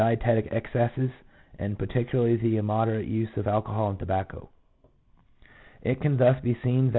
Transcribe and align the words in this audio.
dietic 0.01 0.51
excesses, 0.51 1.11
and 1.59 1.77
particularly 1.77 2.37
the 2.37 2.57
immo 2.57 2.85
derate 2.85 3.07
use 3.07 3.29
of 3.37 3.47
alcohol 3.47 3.91
and 3.91 3.99
tobacco." 3.99 4.49
5 5.83 5.83
It 5.91 6.01
can 6.01 6.17
thus 6.17 6.41
be 6.43 6.55
1 6.55 6.65
N. 6.65 6.89